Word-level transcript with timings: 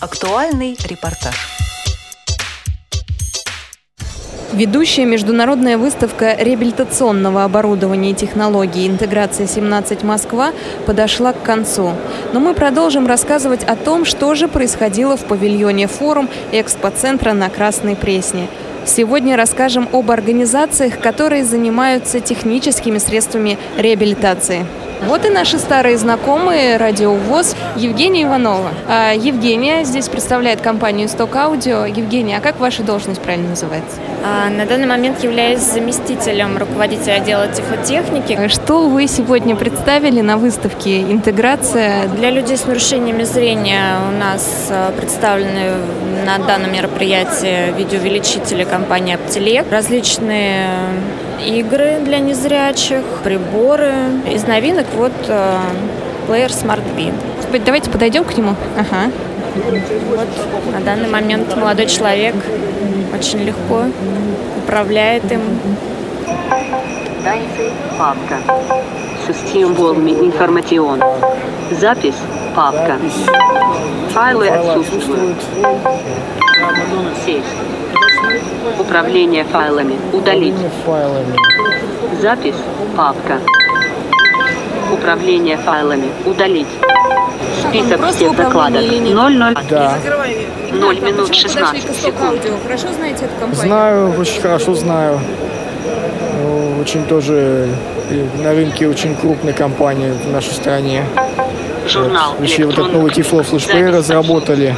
Актуальный 0.00 0.78
репортаж. 0.88 1.34
Ведущая 4.52 5.06
международная 5.06 5.76
выставка 5.76 6.36
реабилитационного 6.38 7.42
оборудования 7.42 8.12
и 8.12 8.14
технологий 8.14 8.86
интеграция 8.86 9.48
17 9.48 10.04
Москва 10.04 10.52
подошла 10.86 11.32
к 11.32 11.42
концу. 11.42 11.94
Но 12.32 12.38
мы 12.38 12.54
продолжим 12.54 13.08
рассказывать 13.08 13.64
о 13.64 13.74
том, 13.74 14.04
что 14.04 14.36
же 14.36 14.46
происходило 14.46 15.16
в 15.16 15.24
павильоне 15.24 15.88
форум 15.88 16.28
экспоцентра 16.52 17.32
на 17.32 17.50
Красной 17.50 17.96
Пресне. 17.96 18.46
Сегодня 18.86 19.36
расскажем 19.36 19.88
об 19.92 20.12
организациях, 20.12 21.00
которые 21.00 21.44
занимаются 21.44 22.20
техническими 22.20 22.98
средствами 22.98 23.58
реабилитации. 23.76 24.64
Вот 25.06 25.24
и 25.24 25.28
наши 25.28 25.58
старые 25.58 25.96
знакомые 25.96 26.76
радиовоз 26.76 27.54
Евгения 27.76 28.24
Иванова. 28.24 28.70
А 28.88 29.12
Евгения 29.12 29.84
здесь 29.84 30.08
представляет 30.08 30.60
компанию 30.60 31.06
Stock 31.08 31.32
Audio. 31.32 31.88
Евгения, 31.88 32.38
а 32.38 32.40
как 32.40 32.58
ваша 32.58 32.82
должность 32.82 33.20
правильно 33.20 33.50
называется? 33.50 33.96
А, 34.24 34.50
на 34.50 34.66
данный 34.66 34.86
момент 34.86 35.22
являюсь 35.22 35.60
заместителем 35.60 36.58
руководителя 36.58 37.14
отдела 37.14 37.46
тифлотехники. 37.48 38.48
Что 38.48 38.88
вы 38.88 39.06
сегодня 39.06 39.54
представили 39.54 40.20
на 40.20 40.36
выставке 40.36 41.00
«Интеграция»? 41.02 42.08
Для 42.08 42.30
людей 42.30 42.56
с 42.56 42.66
нарушениями 42.66 43.22
зрения 43.22 43.98
у 44.08 44.18
нас 44.18 44.68
а, 44.70 44.92
представлены 44.92 45.74
на 46.26 46.38
данном 46.38 46.72
мероприятии 46.72 47.72
видеоувеличители 47.76 48.64
компании 48.64 49.16
Aptilec, 49.16 49.70
различные 49.70 50.68
игры 51.44 52.00
для 52.04 52.18
незрячих, 52.18 53.04
приборы. 53.24 53.92
Из 54.30 54.46
новинок 54.46 54.86
вот 54.94 55.12
э, 55.28 55.58
плеер 56.26 56.50
Smart 56.50 56.82
B. 56.96 57.12
Давайте 57.64 57.90
подойдем 57.90 58.24
к 58.24 58.36
нему. 58.36 58.54
Ага. 58.76 59.10
Вот 59.54 60.72
на 60.72 60.80
данный 60.80 61.08
момент 61.08 61.56
молодой 61.56 61.86
человек 61.86 62.34
очень 63.12 63.40
легко 63.40 63.84
управляет 64.58 65.30
им. 65.32 65.40
Папка. 67.98 68.38
Символами 69.52 70.10
информацион. 70.10 71.02
Запись. 71.70 72.14
Папка. 72.54 72.98
Файлы 74.10 74.48
отсутствуют. 74.48 75.36
Сесть. 77.24 77.77
Управление 78.78 79.44
файлами. 79.44 79.96
Удалить. 80.12 80.54
Запись. 82.20 82.54
Папка. 82.96 83.38
Управление 84.92 85.56
файлами. 85.58 86.08
Удалить. 86.24 86.66
Список 87.68 88.10
всех 88.10 88.36
докладов. 88.36 88.82
00. 88.82 89.56
Да. 89.70 89.98
0 90.72 91.00
минут 91.00 91.34
16 91.34 91.96
секунд. 91.96 92.40
Хорошо 92.64 92.88
знаете 92.96 93.24
эту 93.24 93.34
компанию? 93.40 93.66
Знаю, 93.66 94.18
очень 94.18 94.40
хорошо 94.40 94.74
знаю. 94.74 95.20
Ну, 96.42 96.80
Очень 96.80 97.04
тоже 97.04 97.68
на 98.42 98.52
рынке 98.52 98.88
очень 98.88 99.14
крупная 99.16 99.52
компания 99.52 100.12
в 100.12 100.30
нашей 100.32 100.52
стране. 100.54 101.04
Журнал. 101.88 102.34
Вообще 102.38 102.64
вот 102.64 102.74
этот 102.78 102.92
новый 102.92 103.10
Player 103.68 103.90
Запись 103.90 103.90
разработали. 103.90 104.74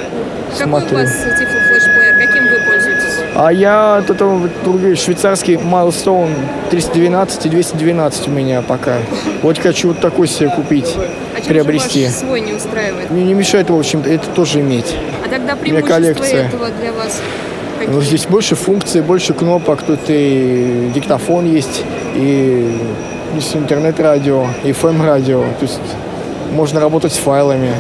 Какой 0.51 0.67
Смотрю. 0.67 0.99
у 0.99 1.01
вас 1.01 1.11
Tiflo 1.11 1.80
А 3.43 3.55
я 3.55 3.97
от 3.97 4.11
этого 4.11 4.37
вот 4.37 4.99
швейцарский 4.99 5.55
Milestone 5.55 6.29
312 6.69 7.47
и 7.47 7.49
212 7.49 8.29
у 8.29 8.31
меня 8.31 8.61
пока. 8.61 8.99
Вот 9.41 9.59
хочу 9.59 9.89
вот 9.89 9.99
такой 9.99 10.29
себе 10.29 10.51
купить, 10.51 10.95
А 11.35 11.49
приобрести. 11.49 12.05
же 12.05 12.11
свой 12.11 12.43
не 12.43 12.53
устраивает? 12.53 13.11
Мне 13.11 13.25
не 13.25 13.33
мешает, 13.33 13.71
в 13.71 13.75
общем, 13.75 14.03
это 14.05 14.29
тоже 14.35 14.61
иметь. 14.61 14.95
А 15.25 15.31
тогда 15.31 15.57
преимущества 15.57 15.95
коллекция. 15.95 16.49
этого 16.49 16.69
для 16.69 16.93
вас 16.93 17.19
какие? 17.79 17.95
Ну, 17.95 18.03
здесь 18.03 18.27
больше 18.27 18.57
функций, 18.57 19.01
больше 19.01 19.33
кнопок. 19.33 19.85
Тут 19.85 20.01
и 20.09 20.91
диктофон 20.95 21.51
есть, 21.51 21.83
и 22.17 22.77
интернет-радио, 23.55 24.49
и 24.65 24.73
FM-радио. 24.73 25.41
То 25.41 25.63
есть 25.63 25.81
можно 26.53 26.79
работать 26.79 27.15
с 27.15 27.17
файлами. 27.17 27.71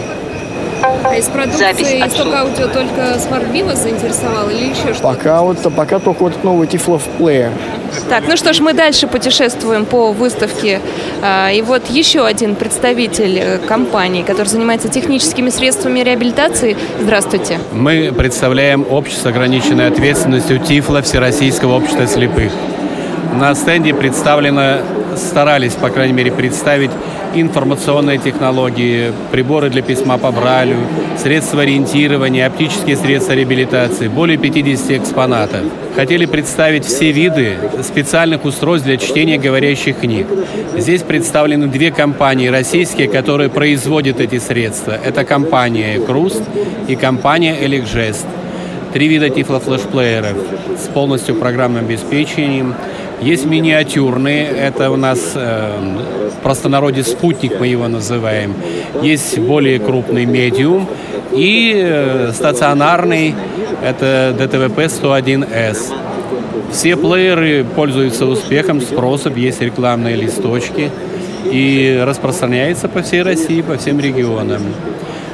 А 1.05 1.17
из 1.17 1.27
продукции 1.27 1.99
из 1.99 2.21
аудио 2.21 2.69
только 2.69 3.17
Smart 3.19 3.65
вас 3.65 3.83
заинтересовал 3.83 4.49
или 4.51 4.71
еще 4.71 4.95
что-то? 4.95 5.03
Пока 5.03 5.43
вот 5.43 5.59
пока 5.75 5.99
только 5.99 6.23
вот 6.23 6.45
новый 6.45 6.67
Tiflo 6.69 7.01
Player. 7.19 7.51
Так, 8.09 8.25
ну 8.29 8.37
что 8.37 8.53
ж, 8.53 8.61
мы 8.61 8.73
дальше 8.73 9.07
путешествуем 9.07 9.85
по 9.85 10.13
выставке. 10.13 10.81
А, 11.23 11.51
И 11.51 11.63
вот 11.63 11.89
еще 11.91 12.25
один 12.25 12.55
представитель 12.55 13.39
э, 13.39 13.59
компании, 13.59 14.23
который 14.23 14.47
занимается 14.47 14.89
техническими 14.89 15.51
средствами 15.51 16.01
реабилитации. 16.01 16.77
Здравствуйте. 17.01 17.59
Мы 17.73 18.13
представляем 18.17 18.87
общество 18.91 19.21
с 19.21 19.27
ограниченной 19.27 19.89
ответственностью 19.89 20.59
ТИФЛа 20.59 21.03
Всероссийского 21.03 21.77
общества 21.77 22.07
слепых. 22.07 22.53
На 23.35 23.55
стенде 23.55 23.95
представлено, 23.95 24.79
старались, 25.21 25.75
по 25.75 25.91
крайней 25.91 26.13
мере, 26.13 26.33
представить 26.33 26.91
информационные 27.35 28.19
технологии, 28.19 29.13
приборы 29.31 29.71
для 29.71 29.83
письма 29.83 30.19
по 30.19 30.33
Брайлю, 30.33 30.77
средства 31.17 31.63
ориентирования, 31.63 32.47
оптические 32.47 32.97
средства 32.97 33.33
реабилитации, 33.33 34.09
более 34.09 34.37
50 34.37 34.91
экспонатов. 34.93 35.63
Хотели 35.95 36.27
представить 36.27 36.85
все 36.85 37.13
виды 37.13 37.57
специальных 37.83 38.45
устройств 38.45 38.87
для 38.87 38.97
чтения 38.97 39.39
говорящих 39.39 40.01
книг. 40.01 40.27
Здесь 40.77 41.03
представлены 41.03 41.69
две 41.69 41.91
компании 41.91 42.49
российские, 42.49 43.09
которые 43.09 43.51
производят 43.51 44.21
эти 44.21 44.39
средства. 44.39 44.93
Это 44.93 45.25
компания 45.25 46.01
«Круст» 46.01 46.43
и 46.89 46.97
компания 46.97 47.57
«Эликжест». 47.65 48.27
Три 48.93 49.07
вида 49.07 49.31
тифлофлешплееров 49.31 50.37
с 50.77 50.89
полностью 50.89 51.37
программным 51.37 51.85
обеспечением. 51.85 52.75
Есть 53.21 53.45
миниатюрные, 53.45 54.47
это 54.47 54.91
у 54.91 54.97
нас 54.97 55.33
э, 55.35 55.73
в 56.39 56.43
простонародье 56.43 57.05
спутник 57.05 57.61
мы 57.61 57.67
его 57.67 57.87
называем. 57.87 58.55
Есть 59.03 59.39
более 59.39 59.79
крупный 59.79 60.25
медиум 60.25 60.89
и 61.33 61.75
э, 61.77 62.33
стационарный, 62.33 63.35
это 63.85 64.35
DTVP-101S. 64.39 65.93
Все 66.73 66.97
плееры 66.97 67.65
пользуются 67.77 68.25
успехом, 68.25 68.81
спросом, 68.81 69.37
есть 69.37 69.61
рекламные 69.61 70.17
листочки 70.17 70.91
и 71.45 72.03
распространяется 72.03 72.89
по 72.89 73.03
всей 73.03 73.21
России, 73.21 73.61
по 73.61 73.77
всем 73.77 74.01
регионам. 74.01 74.63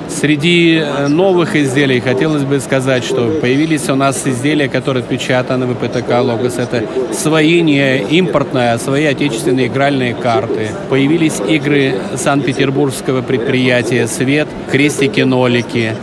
Среди 0.09 0.77
э, 0.77 1.09
новых 1.09 1.57
изделий 1.57 2.01
хотелось 2.01 2.45
бы 2.45 2.61
сказать, 2.61 3.05
что 3.05 3.29
появились 3.41 3.89
у 3.89 3.97
нас 3.97 4.27
изделия, 4.27 4.69
которые 4.69 5.03
отпечатаны 5.03 5.67
в 5.67 5.75
ПТК 5.75 6.21
«Логос». 6.21 6.59
Это 6.59 6.85
свои, 7.13 7.61
не 7.61 7.99
импортные, 7.99 8.73
а 8.73 8.79
свои 8.79 9.05
отечественные 9.05 9.67
игральные 9.67 10.15
карты. 10.15 10.69
Появились 10.89 11.41
игры 11.49 11.97
Санкт-Петербургского 12.15 13.23
предприятия 13.23 14.07
«Свет», 14.07 14.49
крестики-нолики, 14.71 15.95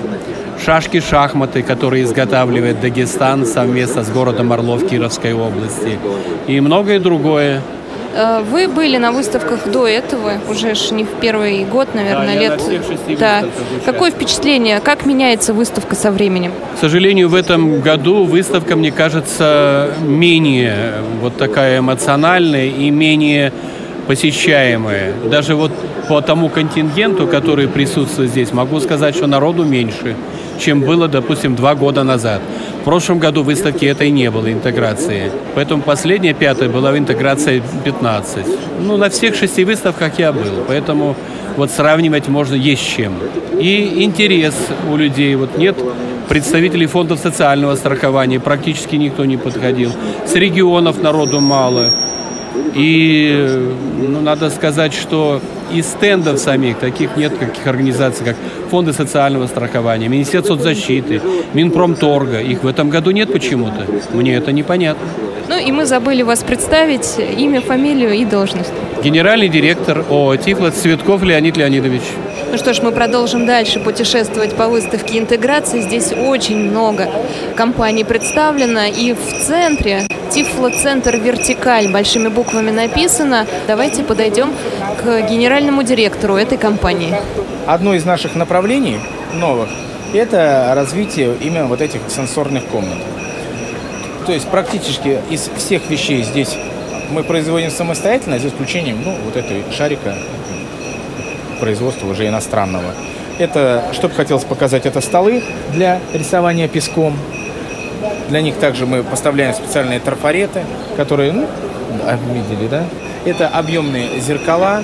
шашки-шахматы, 0.64 1.64
которые 1.64 2.04
изготавливает 2.04 2.82
Дагестан 2.82 3.46
совместно 3.46 4.04
с 4.04 4.10
городом 4.10 4.52
Орлов 4.54 4.88
Кировской 4.88 5.34
области 5.34 5.98
и 6.48 6.60
многое 6.60 7.00
другое. 7.00 7.62
Э, 8.14 8.42
Вы 8.44 8.68
были 8.68 8.98
на 8.98 9.12
выставках 9.12 9.68
до 9.68 9.88
этого, 9.88 10.34
уже 10.50 10.76
ж 10.76 10.92
не 10.92 11.04
в 11.04 11.10
первый 11.22 11.66
год, 11.66 11.96
наверное, 11.96 12.28
Да, 12.28 12.34
я 12.34 12.40
лет. 12.40 12.52
на 12.52 12.58
всех 12.58 12.82
шести 12.84 13.16
Да. 13.16 13.44
Какое 13.86 14.12
впечатление? 14.12 14.80
Как 14.80 15.06
меняется 15.06 15.54
выставка 15.54 15.96
со 15.96 16.12
временем? 16.12 16.52
К 16.76 16.80
сожалению, 16.80 17.30
в 17.30 17.36
этом 17.36 17.82
году 17.82 18.24
выставка, 18.26 18.76
мне 18.76 18.92
кажется, 18.92 19.90
менее 20.02 20.94
вот 21.22 21.38
такая 21.38 21.80
эмоциональная 21.80 22.68
и 22.68 22.90
менее 22.92 23.52
посещаемая. 24.08 25.14
Даже 25.30 25.56
вот 25.56 25.72
по 26.08 26.22
тому 26.22 26.50
контингенту, 26.50 27.28
который 27.28 27.68
присутствует 27.68 28.30
здесь, 28.30 28.54
могу 28.54 28.80
сказать, 28.80 29.16
что 29.16 29.28
народу 29.28 29.64
меньше, 29.64 30.16
чем 30.60 30.82
было, 30.82 31.08
допустим, 31.08 31.56
два 31.56 31.76
года 31.76 32.04
назад. 32.04 32.42
В 32.82 32.84
прошлом 32.84 33.20
году 33.20 33.44
выставки 33.44 33.86
этой 33.86 34.10
не 34.10 34.30
было, 34.30 34.52
интеграции. 34.52 35.32
Поэтому 35.56 35.82
последняя, 35.82 36.34
пятая, 36.34 36.70
была 36.70 36.92
в 36.92 36.98
интеграции 36.98 37.64
15. 37.86 38.46
Ну, 38.82 38.98
на 38.98 39.10
всех 39.10 39.36
шести 39.36 39.64
выставках 39.64 40.20
я 40.20 40.34
был, 40.34 40.66
поэтому 40.68 41.16
вот 41.56 41.72
сравнивать 41.72 42.28
можно 42.28 42.56
есть 42.56 42.82
с 42.82 42.96
чем. 42.96 43.14
И 43.60 44.04
интерес 44.04 44.56
у 44.92 44.98
людей. 44.98 45.36
Вот 45.36 45.58
нет 45.58 45.78
представителей 46.28 46.88
фондов 46.88 47.20
социального 47.20 47.76
страхования, 47.76 48.40
практически 48.40 48.96
никто 48.96 49.26
не 49.26 49.38
подходил. 49.38 49.92
С 50.26 50.36
регионов 50.36 51.02
народу 51.02 51.40
мало. 51.40 51.90
И 52.76 53.72
ну, 54.00 54.22
надо 54.22 54.50
сказать, 54.50 54.94
что 54.94 55.42
и 55.72 55.82
стендов 55.82 56.40
самих, 56.40 56.78
таких 56.78 57.16
нет 57.18 57.38
каких 57.38 57.66
организаций, 57.68 58.26
как 58.26 58.36
фонды 58.70 58.94
социального 58.94 59.48
страхования, 59.48 60.08
Министерство 60.08 60.56
соцзащиты, 60.56 61.22
Минпромторга. 61.54 62.42
Их 62.42 62.64
в 62.64 62.68
этом 62.68 62.90
году 62.90 63.12
нет 63.12 63.32
почему-то. 63.32 63.86
Мне 64.12 64.36
это 64.36 64.52
непонятно. 64.52 65.08
Ну 65.48 65.58
и 65.58 65.72
мы 65.72 65.86
забыли 65.86 66.22
вас 66.22 66.44
представить, 66.44 67.18
имя, 67.18 67.62
фамилию 67.62 68.14
и 68.14 68.26
должность. 68.26 68.72
Генеральный 69.04 69.50
директор 69.50 70.00
ООО 70.10 70.38
«Тифлот» 70.38 70.74
Цветков 70.74 71.24
Леонид 71.24 71.58
Леонидович. 71.58 72.04
Ну 72.52 72.58
что 72.58 72.74
ж, 72.74 72.82
мы 72.82 72.92
продолжим 72.92 73.46
дальше 73.46 73.80
путешествовать 73.80 74.56
по 74.56 74.68
выставке 74.68 75.20
интеграции. 75.20 75.82
Здесь 75.82 76.14
очень 76.14 76.70
много 76.70 77.10
компаний 77.56 78.04
представлено. 78.04 78.86
И 78.86 79.14
в 79.14 79.46
центре 79.46 80.08
Тифло-центр 80.32 81.18
«Вертикаль» 81.18 81.92
большими 81.92 82.30
буквами 82.30 82.72
написано. 82.72 83.46
Давайте 83.68 84.04
подойдем 84.04 84.54
к 85.04 85.30
генеральному 85.30 85.84
директору 85.84 86.36
этой 86.36 86.58
компании. 86.58 87.14
Одно 87.66 87.94
из 87.94 88.06
наших 88.06 88.36
направлений 88.36 89.00
новых– 89.34 89.70
это 90.14 90.72
развитие 90.76 91.36
именно 91.42 91.66
вот 91.66 91.82
этих 91.82 92.02
сенсорных 92.08 92.66
комнат. 92.66 92.98
То 94.26 94.32
есть 94.32 94.48
практически 94.48 95.20
из 95.30 95.50
всех 95.58 95.90
вещей 95.90 96.24
здесь 96.24 96.56
мы 97.12 97.24
производим 97.24 97.70
самостоятельно, 97.70 98.40
за 98.40 98.48
исключением 98.48 99.00
ну, 99.04 99.16
вот 99.26 99.36
этой 99.36 99.64
шарика 99.72 100.16
производства 101.60 102.08
уже 102.08 102.28
иностранного. 102.28 102.94
Это, 103.38 103.90
что 103.94 104.08
бы 104.08 104.14
хотелось 104.14 104.44
показать, 104.44 104.86
это 104.86 105.02
столы 105.02 105.44
для 105.74 106.00
рисования 106.14 106.68
песком. 106.68 107.18
Для 108.30 108.42
них 108.42 108.56
также 108.56 108.86
мы 108.86 109.04
поставляем 109.04 109.54
специальные 109.54 110.00
трафареты, 110.00 110.64
которые, 110.96 111.32
ну, 111.32 111.48
видели, 112.32 112.68
да? 112.68 112.86
Это 113.26 113.48
объемные 113.48 114.20
зеркала, 114.20 114.84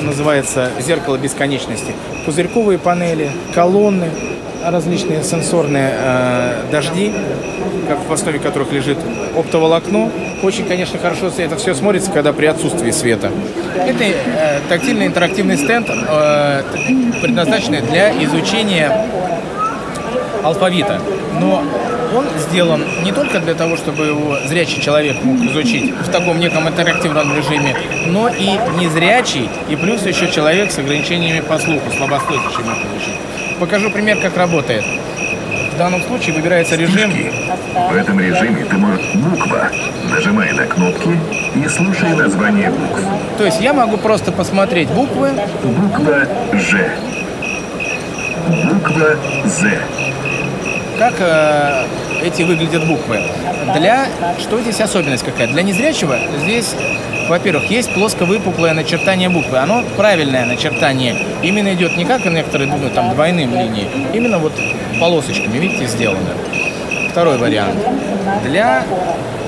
называется 0.00 0.70
зеркало 0.80 1.16
бесконечности. 1.16 1.94
Пузырьковые 2.26 2.78
панели, 2.78 3.30
колонны, 3.54 4.08
различные 4.64 5.22
сенсорные 5.22 5.92
э, 5.92 6.62
дожди, 6.70 7.12
как 7.88 7.98
в 8.08 8.12
основе 8.12 8.38
которых 8.38 8.72
лежит 8.72 8.98
оптоволокно. 9.36 10.10
Очень, 10.42 10.64
конечно, 10.64 10.98
хорошо 10.98 11.30
это 11.36 11.56
все 11.56 11.74
смотрится, 11.74 12.10
когда 12.10 12.32
при 12.32 12.46
отсутствии 12.46 12.90
света. 12.90 13.30
Это 13.76 14.04
э, 14.04 14.60
тактильный 14.68 15.06
интерактивный 15.06 15.56
стенд, 15.56 15.88
э, 15.90 16.62
предназначенный 17.22 17.80
для 17.82 18.12
изучения 18.24 19.06
алфавита. 20.42 21.00
Но 21.40 21.62
он 22.14 22.24
сделан 22.38 22.84
не 23.04 23.12
только 23.12 23.38
для 23.38 23.54
того, 23.54 23.76
чтобы 23.76 24.06
его 24.06 24.36
зрячий 24.46 24.80
человек 24.80 25.22
мог 25.22 25.38
изучить 25.50 25.94
в 25.94 26.10
таком 26.10 26.40
неком 26.40 26.68
интерактивном 26.68 27.36
режиме, 27.36 27.76
но 28.08 28.28
и 28.28 28.50
незрячий, 28.78 29.48
и 29.68 29.76
плюс 29.76 30.04
еще 30.06 30.30
человек 30.30 30.72
с 30.72 30.78
ограничениями 30.78 31.40
по 31.40 31.58
слуху, 31.58 31.90
слабослышащий 31.96 32.64
мог. 32.64 33.29
Покажу 33.60 33.90
пример, 33.90 34.16
как 34.22 34.38
работает. 34.38 34.82
В 35.74 35.76
данном 35.76 36.00
случае 36.02 36.34
выбирается 36.34 36.76
режим. 36.76 37.12
В 37.90 37.94
этом 37.94 38.18
режиме 38.18 38.64
ты 38.64 38.78
можешь 38.78 39.14
буква. 39.16 39.68
Нажимай 40.08 40.50
на 40.52 40.64
кнопки 40.64 41.10
и 41.54 41.68
слушай 41.68 42.08
название 42.16 42.70
букв. 42.70 43.02
То 43.36 43.44
есть 43.44 43.60
я 43.60 43.74
могу 43.74 43.98
просто 43.98 44.32
посмотреть 44.32 44.88
буквы. 44.88 45.32
Буква 45.62 46.26
Ж. 46.54 46.90
Буква 48.48 49.16
З. 49.44 49.78
Как 50.98 51.14
э, 51.20 51.84
эти 52.22 52.42
выглядят 52.42 52.86
буквы? 52.86 53.20
Для 53.76 54.06
что 54.38 54.60
здесь 54.60 54.80
особенность 54.80 55.24
какая? 55.24 55.48
Для 55.48 55.62
незрячего 55.62 56.16
здесь 56.42 56.74
во-первых, 57.28 57.70
есть 57.70 57.94
плоско-выпуклое 57.94 58.72
начертание 58.72 59.28
буквы. 59.28 59.58
Оно 59.58 59.84
правильное 59.96 60.46
начертание. 60.46 61.14
Именно 61.42 61.74
идет 61.74 61.96
не 61.96 62.04
как 62.04 62.24
некоторые 62.24 62.68
думают, 62.68 62.92
там 62.94 63.14
двойным 63.14 63.54
линии. 63.54 63.88
Именно 64.12 64.40
вот 64.40 64.52
полосочками, 64.98 65.58
видите, 65.58 65.86
сделано. 65.86 66.34
Второй 67.08 67.38
вариант. 67.38 67.76
Для 68.42 68.84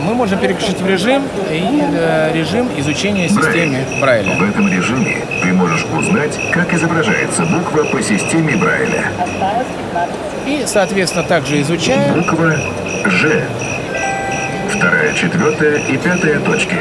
мы 0.03 0.15
можем 0.15 0.39
переключить 0.39 0.81
в 0.81 0.87
режим 0.87 1.23
и 1.51 1.83
э, 1.93 2.33
режим 2.35 2.69
изучения 2.77 3.29
системы 3.29 3.85
Брайля. 4.01 4.35
В 4.37 4.43
этом 4.43 4.69
режиме 4.69 5.17
ты 5.43 5.53
можешь 5.53 5.85
узнать, 5.87 6.39
как 6.53 6.73
изображается 6.75 7.45
буква 7.45 7.85
по 7.85 8.03
системе 8.03 8.57
Брайля. 8.57 9.05
И, 10.47 10.65
соответственно, 10.67 11.25
также 11.25 11.61
изучаем... 11.61 12.15
Буква 12.15 12.57
Ж. 13.07 13.45
Вторая, 14.69 15.13
четвертая 15.15 15.77
и 15.79 15.97
пятая 15.97 16.41
точки. 16.41 16.77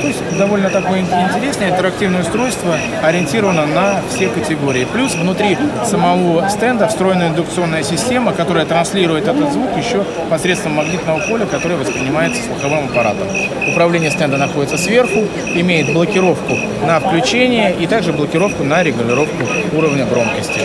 То 0.00 0.08
есть 0.08 0.38
довольно 0.38 0.68
такое 0.68 1.00
интересное 1.00 1.70
интерактивное 1.70 2.20
устройство, 2.20 2.76
ориентировано 3.02 3.64
на 3.64 4.02
все 4.10 4.28
категории. 4.28 4.84
Плюс 4.92 5.14
внутри 5.14 5.56
самого 5.86 6.46
стенда 6.50 6.88
встроена 6.88 7.28
индукционная 7.28 7.82
система, 7.82 8.34
которая 8.34 8.66
транслирует 8.66 9.28
этот 9.28 9.50
звук 9.50 9.70
еще 9.78 10.04
посредством 10.28 10.72
магнитного 10.72 11.20
поля, 11.20 11.46
которое 11.46 11.76
воспринимается 11.76 12.42
слуховым 12.42 12.90
аппаратом. 12.90 13.28
Управление 13.72 14.10
стенда 14.10 14.36
находится 14.36 14.76
сверху, 14.76 15.26
имеет 15.54 15.94
блокировку 15.94 16.54
на 16.86 17.00
включение 17.00 17.74
и 17.74 17.86
также 17.86 18.12
блокировку 18.12 18.62
на 18.62 18.82
регулировку 18.82 19.46
уровня 19.72 20.04
громкости. 20.04 20.60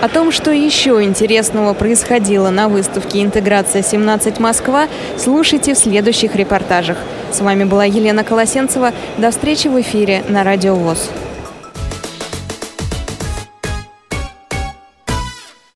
О 0.00 0.08
том, 0.08 0.30
что 0.30 0.52
еще 0.52 1.02
интересного 1.02 1.74
происходило 1.74 2.50
на 2.50 2.68
выставке 2.68 3.20
«Интеграция 3.20 3.82
17 3.82 4.38
Москва», 4.38 4.86
слушайте 5.16 5.74
в 5.74 5.78
следующих 5.78 6.36
репортажах. 6.36 6.98
С 7.32 7.40
вами 7.40 7.64
была 7.64 7.84
Елена 7.84 8.22
Колосенцева. 8.22 8.92
До 9.16 9.32
встречи 9.32 9.66
в 9.66 9.80
эфире 9.80 10.22
на 10.28 10.44
Радио 10.44 10.76
ВОЗ. 10.76 11.10